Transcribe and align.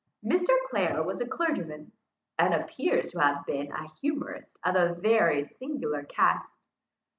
Mr. 0.25 0.51
Clare 0.67 1.03
was 1.03 1.21
a 1.21 1.27
clergyman, 1.27 1.91
and 2.39 2.55
appears 2.55 3.09
to 3.11 3.19
have 3.21 3.45
been 3.45 3.71
a 3.71 3.87
humourist 4.01 4.57
of 4.65 4.75
a 4.75 4.95
very 4.95 5.43
singular 5.59 6.01
cast. 6.01 6.49